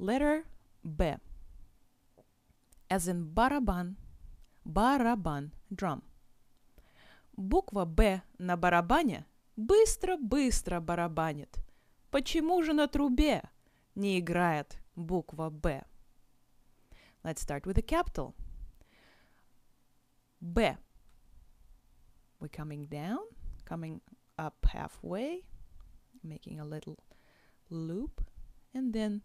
Letter 0.00 0.44
B. 0.82 1.16
As 2.88 3.08
in 3.08 3.24
барабан. 3.34 3.96
Барабан. 4.64 5.52
Drum. 5.70 6.02
Буква 7.36 7.84
«Б» 7.84 8.22
на 8.38 8.56
барабане 8.56 9.26
быстро-быстро 9.56 10.80
барабанит. 10.80 11.58
Почему 12.10 12.62
же 12.62 12.72
на 12.72 12.88
трубе 12.88 13.42
не 13.94 14.18
играет 14.18 14.78
буква 14.94 15.50
«Б»? 15.50 15.84
Let's 17.22 17.40
start 17.40 17.64
with 17.64 17.74
the 17.74 17.82
capital. 17.82 18.34
B. 20.40 20.76
We're 22.40 22.48
coming 22.48 22.86
down, 22.86 23.18
coming 23.64 24.00
up 24.38 24.64
halfway, 24.64 25.44
making 26.22 26.60
a 26.60 26.64
little 26.64 26.98
loop, 27.68 28.24
and 28.72 28.92
then 28.94 29.22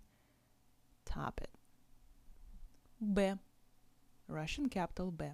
top 1.07 1.41
it. 1.41 1.51
B. 3.15 3.33
Russian 4.29 4.69
capital 4.69 5.11
B. 5.11 5.27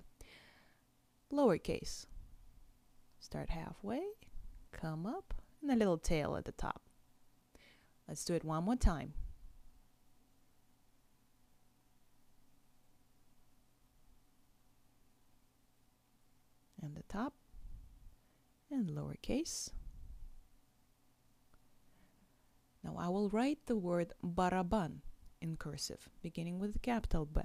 Lowercase. 1.33 2.07
Start 3.19 3.51
halfway, 3.51 4.03
come 4.71 5.07
up, 5.07 5.35
and 5.61 5.71
a 5.71 5.77
little 5.77 5.99
tail 5.99 6.37
at 6.37 6.45
the 6.45 6.53
top. 6.53 6.83
Let's 8.07 8.25
do 8.25 8.35
it 8.35 8.45
one 8.45 8.65
more 8.65 8.77
time. 8.77 9.15
And 16.83 16.97
the 16.97 17.05
top 17.05 17.35
and 18.71 18.91
lowercase. 18.91 19.71
Now 22.83 22.97
I 22.99 23.09
will 23.09 23.29
write 23.31 23.67
the 23.67 23.77
word 23.77 24.13
baraban 24.25 25.03
in 25.43 25.57
cursive, 25.57 26.09
beginning 26.23 26.61
with 26.61 26.73
the 26.73 26.79
capital 26.79 27.27
B. 27.27 27.41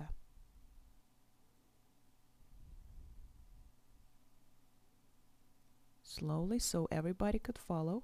Slowly 6.04 6.60
so 6.60 6.88
everybody 6.92 7.40
could 7.40 7.58
follow. 7.58 8.04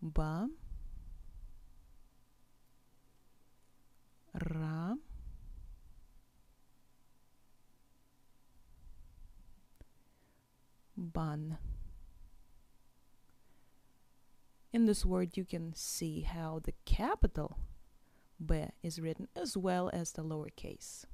Ba. 0.00 0.48
Ra. 4.50 4.94
Ban. 10.96 11.58
In 14.72 14.86
this 14.86 15.04
word, 15.04 15.36
you 15.36 15.44
can 15.44 15.74
see 15.74 16.22
how 16.22 16.60
the 16.62 16.74
capital 16.84 17.58
B 18.44 18.66
is 18.82 18.98
written 19.00 19.28
as 19.36 19.56
well 19.56 19.90
as 19.92 20.12
the 20.12 20.22
lowercase. 20.24 21.04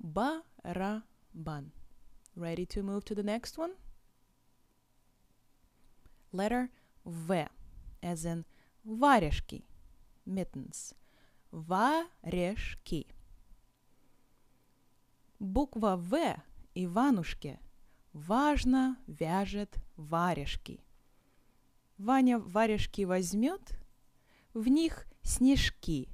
Ba, 0.00 0.42
ra, 0.64 1.02
ban. 1.34 1.72
Ready 2.34 2.66
to 2.66 2.82
move 2.82 3.04
to 3.06 3.14
the 3.14 3.22
next 3.22 3.58
one? 3.58 3.72
Letter 6.32 6.70
V, 7.04 7.46
as 8.02 8.24
in 8.24 8.44
варежки, 8.84 9.64
mittens. 10.26 10.94
Варежки. 11.52 13.06
Буква 15.38 15.96
В 15.96 16.36
Иванушке 16.74 17.60
важно 18.12 18.98
вяжет 19.06 19.78
варежки. 19.96 20.80
Ваня 21.98 22.38
варежки 22.38 23.04
возьмет, 23.04 23.78
в 24.56 24.68
них 24.68 25.06
снежки 25.22 26.08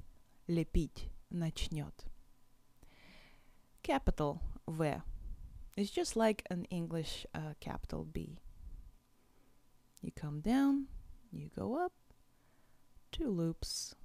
лепить 0.47 1.09
начнет. 1.29 2.05
Capital 3.81 4.41
V 4.67 5.01
is 5.77 5.89
just 5.89 6.17
like 6.17 6.43
an 6.49 6.65
English 6.65 7.25
uh, 7.33 7.53
capital 7.61 8.03
B. 8.03 8.37
You 10.01 10.11
come 10.11 10.41
down, 10.41 10.87
you 11.31 11.51
go 11.55 11.77
up, 11.77 11.93
two 13.13 13.29
loops, 13.29 13.95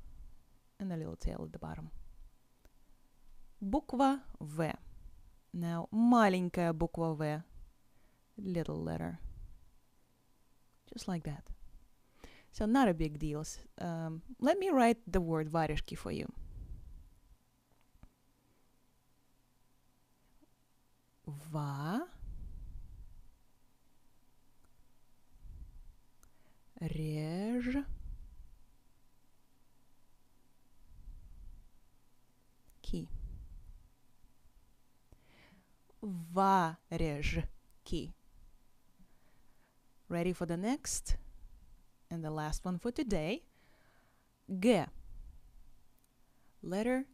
and 0.78 0.92
a 0.92 0.96
little 0.96 1.16
tail 1.16 1.42
at 1.44 1.52
the 1.52 1.58
bottom. 1.58 1.90
Буква 3.60 4.22
В. 4.38 4.72
Now, 5.52 5.88
маленькая 5.90 6.72
буква 6.72 7.14
В. 7.14 7.42
Little 8.36 8.80
letter. 8.80 9.18
Just 10.94 11.08
like 11.08 11.24
that. 11.24 11.57
So 12.57 12.65
not 12.65 12.87
a 12.87 12.93
big 12.93 13.19
deal. 13.19 13.43
Um, 13.79 14.21
let 14.39 14.59
me 14.59 14.69
write 14.69 14.97
the 15.07 15.21
word 15.21 15.49
варежки 15.49 15.97
for 15.97 16.11
you. 16.11 16.27
Va 21.25 22.07
реж 26.79 27.77
ки 32.81 33.07
варежки 36.11 38.13
Ready 40.09 40.33
for 40.33 40.45
the 40.45 40.57
next? 40.57 41.15
And 42.10 42.24
the 42.24 42.30
last 42.30 42.64
one 42.64 42.78
for 42.78 42.90
today. 42.90 43.44
Г. 44.48 44.88
Letter 46.62 47.04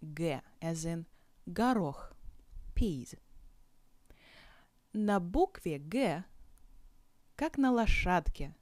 Г, 0.00 0.42
as 0.60 0.84
in 0.84 1.06
горох, 1.46 2.12
peas. 2.74 3.16
На 4.92 5.18
букве 5.18 5.78
Г, 5.78 6.24
как 7.36 7.58
на 7.58 7.72
лошадке, 7.72 8.54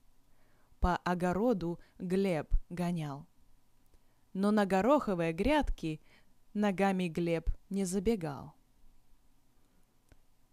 по 0.81 0.97
огороду 0.97 1.79
Глеб 1.99 2.49
гонял. 2.71 3.27
Но 4.33 4.51
на 4.51 4.65
гороховые 4.65 5.33
грядки 5.33 6.01
ногами 6.55 7.09
Глеб 7.09 7.51
не 7.69 7.85
забегал. 7.85 8.55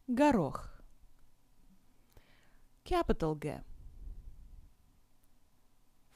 Горох. 0.07 0.81
Capital 2.83 3.35
G. 3.35 3.63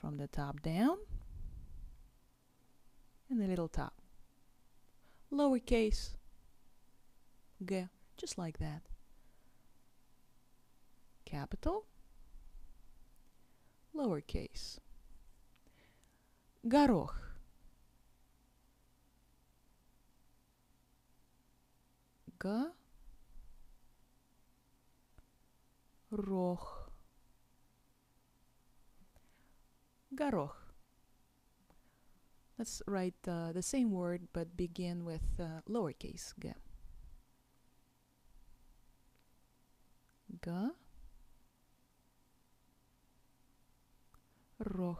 From 0.03 0.17
the 0.17 0.29
top 0.29 0.63
down 0.63 0.99
and 3.29 3.41
the 3.41 3.47
little 3.47 3.69
top. 3.69 3.95
Lowercase 5.33 6.17
G, 7.65 7.89
just 8.17 8.39
like 8.39 8.59
that. 8.59 8.83
Capital 11.25 11.85
lowercase. 13.95 14.79
Горох. 16.65 17.15
Г. 22.39 22.73
Горох. 30.15 30.57
Let's 32.59 32.83
write 32.87 33.15
uh, 33.29 33.53
the 33.53 33.63
same 33.63 33.93
word 33.93 34.29
but 34.33 34.57
begin 34.57 35.05
with 35.05 35.23
uh, 35.39 35.63
lowercase 35.69 36.33
g. 36.41 36.53
G. 40.45 40.51
Roch. 44.59 44.99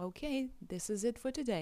Okay, 0.00 0.50
this 0.66 0.88
is 0.88 1.04
it 1.04 1.18
for 1.18 1.30
today. 1.30 1.56